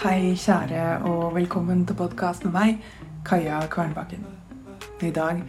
Hei, 0.00 0.32
kjære, 0.32 1.02
og 1.04 1.34
velkommen 1.34 1.82
til 1.84 1.92
podkast 1.92 2.44
med 2.46 2.54
meg, 2.54 2.84
Kaja 3.28 3.58
Kvernbakken. 3.68 4.22
I 5.04 5.10
dag 5.12 5.42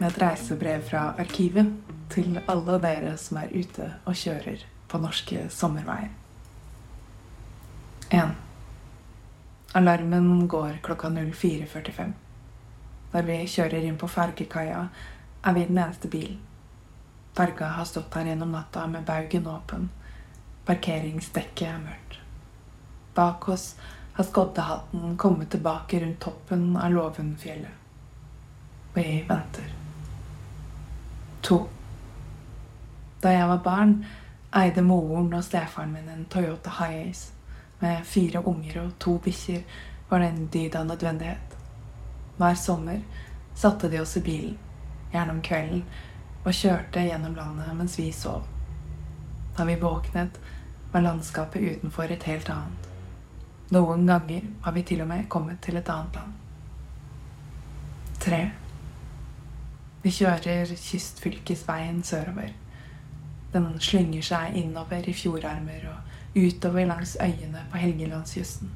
med 0.00 0.06
et 0.06 0.20
reisebrev 0.22 0.86
fra 0.88 1.02
arkivet 1.20 1.74
til 2.08 2.38
alle 2.48 2.78
dere 2.80 3.10
som 3.20 3.36
er 3.36 3.52
ute 3.52 3.90
og 4.08 4.16
kjører 4.16 4.62
på 4.88 5.00
norske 5.02 5.42
sommerveier. 5.52 6.08
1. 8.08 8.32
Alarmen 9.76 10.48
går 10.48 10.80
klokka 10.88 11.12
04.45. 11.12 12.16
Når 13.12 13.28
vi 13.28 13.38
kjører 13.58 13.90
inn 13.90 14.00
på 14.00 14.08
fergekaia, 14.08 14.86
er 15.44 15.58
vi 15.58 15.66
den 15.68 15.82
eneste 15.84 16.08
bilen. 16.08 16.40
Ferga 17.36 17.74
har 17.76 17.84
stått 17.84 18.16
her 18.16 18.32
gjennom 18.32 18.56
natta 18.56 18.88
med 18.88 19.04
baugen 19.04 19.52
åpen. 19.52 19.90
Parkeringsdekket 20.64 21.68
er 21.68 21.78
mørkt. 21.84 22.20
Bak 23.14 23.48
oss 23.52 23.74
har 24.18 24.24
skoddehatten 24.24 25.16
kommet 25.16 25.50
tilbake 25.50 26.00
rundt 26.00 26.20
toppen 26.20 26.76
av 26.76 26.90
Låvenfjellet. 26.90 27.70
Vi 28.94 29.24
venter. 29.28 29.64
To. 31.40 31.58
Da 33.20 33.30
jeg 33.30 33.48
var 33.48 33.60
barn, 33.62 33.92
eide 34.50 34.82
moren 34.82 35.30
og 35.38 35.44
stefaren 35.46 35.94
min 35.94 36.10
en 36.10 36.26
Toyota 36.26 36.72
Hiace. 36.80 37.30
Med 37.78 38.02
fire 38.10 38.42
unger 38.42 38.80
og 38.82 38.98
to 38.98 39.14
bikkjer 39.22 39.62
var 40.10 40.18
det 40.18 40.32
en 40.32 40.50
dyd 40.50 40.74
av 40.74 40.90
nødvendighet. 40.90 41.56
Hver 42.42 42.58
sommer 42.58 43.00
satte 43.54 43.86
de 43.88 44.02
oss 44.02 44.16
i 44.18 44.26
bilen, 44.26 44.58
gjerne 45.14 45.38
om 45.38 45.42
kvelden, 45.46 45.86
og 46.42 46.52
kjørte 46.64 47.06
gjennom 47.06 47.38
landet 47.38 47.70
mens 47.78 47.94
vi 48.02 48.10
sov. 48.10 48.42
Da 49.54 49.64
vi 49.64 49.78
våknet, 49.78 50.42
var 50.90 51.06
landskapet 51.06 51.62
utenfor 51.62 52.10
et 52.10 52.26
helt 52.26 52.50
annet. 52.50 52.88
Noen 53.70 54.06
ganger 54.08 54.46
har 54.64 54.72
vi 54.72 54.82
til 54.82 55.02
og 55.04 55.08
med 55.10 55.26
kommet 55.28 55.60
til 55.60 55.76
et 55.76 55.88
annet 55.92 56.14
land. 56.16 56.32
Tre. 58.20 58.40
Vi 60.02 60.12
kjører 60.14 60.70
kystfylkesveien 60.72 62.00
sørover. 62.02 62.54
Den 63.52 63.66
slynger 63.80 64.24
seg 64.24 64.56
innover 64.56 65.08
i 65.08 65.12
fjordarmer 65.16 65.84
og 65.90 66.38
utover 66.38 66.88
langs 66.88 67.16
øyene 67.20 67.66
på 67.72 67.80
Helgelandskysten. 67.82 68.70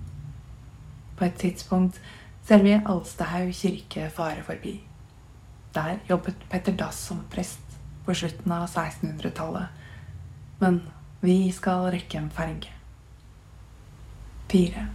På 1.16 1.24
et 1.24 1.40
tidspunkt 1.40 2.00
ser 2.44 2.62
vi 2.62 2.76
Alstahaug 2.76 3.52
kirke 3.54 4.10
fare 4.10 4.44
forbi. 4.44 4.80
Der 5.74 5.96
jobbet 6.10 6.36
Petter 6.50 6.76
Dass 6.76 7.00
som 7.08 7.24
prest 7.30 7.78
på 8.04 8.14
slutten 8.14 8.52
av 8.52 8.68
1600-tallet. 8.68 9.66
Men 10.60 10.82
vi 11.20 11.52
skal 11.52 11.88
rekke 11.94 12.18
en 12.18 12.30
ferge. 12.30 12.81
Fire. 14.52 14.86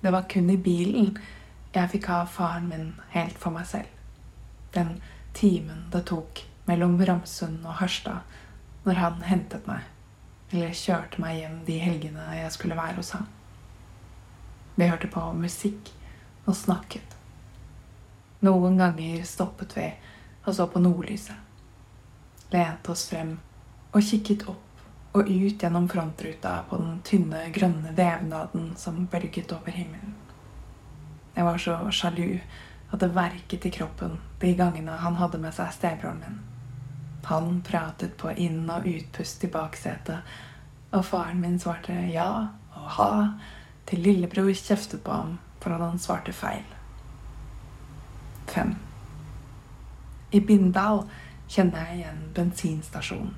Det 0.00 0.10
var 0.10 0.28
kun 0.30 0.50
i 0.50 0.56
bilen 0.56 1.16
jeg 1.74 1.90
fikk 1.90 2.04
ha 2.12 2.18
faren 2.30 2.68
min 2.70 2.92
helt 3.10 3.40
for 3.42 3.50
meg 3.50 3.66
selv. 3.66 3.88
Den 4.70 5.00
timen 5.34 5.80
det 5.90 6.04
tok 6.06 6.44
mellom 6.68 6.94
Ramsund 7.02 7.66
og 7.66 7.80
Harstad 7.80 8.22
når 8.84 9.00
han 9.02 9.24
hentet 9.26 9.66
meg, 9.66 9.82
eller 10.52 10.78
kjørte 10.78 11.18
meg 11.24 11.40
hjem 11.40 11.56
de 11.66 11.80
helgene 11.82 12.28
jeg 12.36 12.54
skulle 12.54 12.78
være 12.78 13.00
hos 13.00 13.10
ham. 13.16 13.26
Vi 14.78 14.86
hørte 14.86 15.10
på 15.10 15.24
musikk 15.34 15.90
og 16.44 16.54
snakket. 16.54 17.18
Noen 18.46 18.78
ganger 18.78 19.26
stoppet 19.26 19.74
vi 19.74 19.90
og 20.44 20.54
så 20.54 20.70
på 20.70 20.86
nordlyset. 20.86 21.34
Lente 22.54 22.94
oss 22.94 23.08
frem 23.10 23.40
og 23.90 24.06
kikket 24.06 24.46
opp 24.54 24.67
og 25.12 25.28
ut 25.30 25.62
gjennom 25.62 25.88
frontruta 25.88 26.62
på 26.68 26.76
den 26.76 26.98
tynne, 27.04 27.46
grønne 27.54 27.94
vevnaden 27.96 28.72
som 28.76 29.06
bølget 29.06 29.52
over 29.52 29.72
himmelen. 29.72 30.14
Jeg 31.34 31.44
var 31.44 31.58
så 31.62 31.78
sjalu 31.94 32.40
at 32.90 33.00
det 33.00 33.14
verket 33.14 33.66
i 33.66 33.72
kroppen 33.72 34.18
de 34.40 34.52
gangene 34.58 34.96
han 35.00 35.18
hadde 35.20 35.40
med 35.40 35.54
seg 35.56 35.72
stebroren 35.74 36.20
min. 36.24 36.38
Han 37.28 37.60
pratet 37.62 38.16
på 38.16 38.32
inn- 38.36 38.70
og 38.72 38.86
utpust 38.88 39.44
i 39.44 39.50
baksetet, 39.52 40.24
og 40.92 41.04
faren 41.04 41.40
min 41.40 41.58
svarte 41.60 41.92
ja 42.08 42.48
og 42.72 42.90
ha 42.96 43.10
til 43.88 44.00
lillebror 44.00 44.52
kjeftet 44.52 45.02
på 45.04 45.12
ham 45.12 45.38
for 45.60 45.74
at 45.74 45.84
han 45.84 45.98
svarte 45.98 46.32
feil. 46.32 46.64
Fem. 48.48 48.76
I 50.32 50.40
Bindal 50.40 51.02
kjenner 51.48 51.86
jeg 51.88 52.00
igjen 52.00 52.24
bensinstasjonen. 52.36 53.34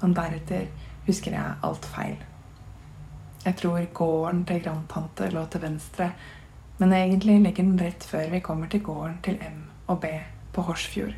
Og 0.00 0.14
deretter 0.14 0.68
husker 1.08 1.34
jeg 1.34 1.56
alt 1.64 1.88
feil. 1.88 2.18
Jeg 3.44 3.56
tror 3.56 3.84
gården 3.94 4.44
til 4.44 4.60
grandtante 4.62 5.30
lå 5.32 5.44
til 5.48 5.62
venstre, 5.62 6.10
men 6.78 6.92
egentlig 6.92 7.38
ligger 7.40 7.64
den 7.64 7.80
rett 7.80 8.04
før 8.04 8.30
vi 8.30 8.40
kommer 8.44 8.68
til 8.68 8.82
gården 8.84 9.18
til 9.24 9.38
M 9.42 9.64
og 9.86 10.00
B 10.00 10.10
på 10.52 10.62
Horsfjord. 10.62 11.14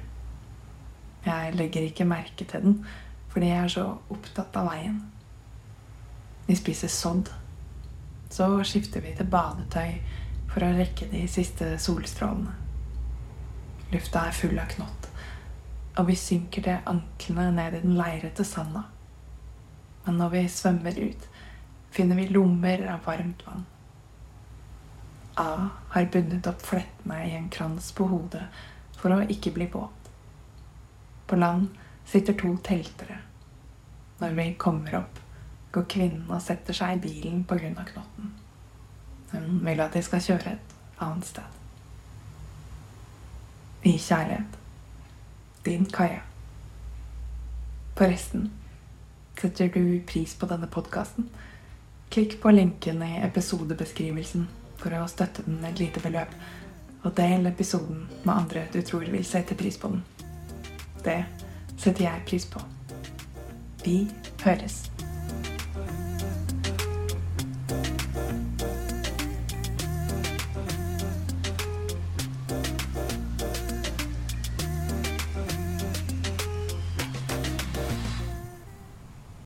Jeg 1.27 1.55
legger 1.55 1.83
ikke 1.83 2.05
merke 2.05 2.45
til 2.45 2.63
den 2.63 2.85
fordi 3.31 3.47
jeg 3.47 3.65
er 3.65 3.71
så 3.71 3.85
opptatt 4.11 4.57
av 4.59 4.67
veien. 4.67 4.97
Vi 6.49 6.57
spiser 6.59 6.91
sodd. 6.91 7.29
Så 8.31 8.49
skifter 8.67 9.05
vi 9.05 9.13
til 9.15 9.29
badetøy 9.31 9.93
for 10.51 10.67
å 10.67 10.73
rekke 10.75 11.07
de 11.13 11.21
siste 11.31 11.77
solstrålene. 11.79 12.57
Lufta 13.93 14.25
er 14.27 14.35
full 14.35 14.59
av 14.59 14.71
knott, 14.71 15.07
og 15.99 16.09
vi 16.11 16.19
synker 16.19 16.67
til 16.67 16.91
anklene 16.91 17.53
ned 17.55 17.79
i 17.79 17.83
den 17.85 17.95
leirete 17.99 18.47
sanda 18.47 18.85
men 20.11 20.19
når 20.19 20.29
vi 20.29 20.49
svømmer 20.51 20.97
ut, 20.99 21.27
finner 21.95 22.17
vi 22.19 22.25
lommer 22.35 22.81
av 22.91 23.05
varmt 23.07 23.45
vann. 23.47 23.67
A 25.39 25.69
har 25.93 26.09
bundet 26.11 26.49
opp 26.51 26.65
flettene 26.67 27.19
i 27.29 27.37
en 27.39 27.47
krans 27.49 27.93
på 27.95 28.09
hodet 28.11 28.43
for 28.99 29.15
å 29.15 29.21
ikke 29.31 29.53
bli 29.55 29.69
våt. 29.71 30.11
På 31.31 31.39
land 31.39 31.79
sitter 32.11 32.35
to 32.35 32.57
teltere. 32.67 33.21
Når 34.19 34.35
vi 34.35 34.49
kommer 34.59 34.99
opp, 34.99 35.23
går 35.71 35.87
kvinnen 35.95 36.27
og 36.27 36.43
setter 36.43 36.75
seg 36.75 36.99
i 36.99 37.03
bilen 37.07 37.45
pga. 37.47 37.71
knotten. 37.93 38.35
Hun 39.31 39.63
vil 39.63 39.81
at 39.81 39.95
de 39.95 40.03
skal 40.03 40.27
kjøre 40.27 40.57
et 40.57 40.79
annet 40.99 41.27
sted. 41.31 41.61
I 43.87 43.95
kjærlighet. 43.95 44.59
Din 45.65 45.87
Kaja. 45.87 46.25
Forresten 47.95 48.51
Setter 49.41 49.69
du 49.69 50.01
pris 50.07 50.35
på 50.35 50.47
denne 50.47 50.67
podkasten? 50.67 51.31
Klikk 52.13 52.35
på 52.43 52.51
lenken 52.51 53.01
i 53.03 53.23
episodebeskrivelsen 53.25 54.45
for 54.77 54.93
å 54.99 55.07
støtte 55.09 55.47
den 55.47 55.65
et 55.65 55.81
lite 55.81 56.03
beløp. 56.05 56.35
Og 57.09 57.15
del 57.17 57.49
episoden 57.49 58.03
med 58.27 58.35
andre 58.35 58.67
du 58.75 58.83
tror 58.85 59.09
vil 59.09 59.25
sette 59.25 59.57
pris 59.57 59.81
på 59.81 59.95
den. 59.95 60.05
Det 61.01 61.23
setter 61.73 62.05
jeg 62.11 62.27
pris 62.29 62.45
på. 62.53 62.61
Vi 63.81 64.03
høres. 64.45 64.90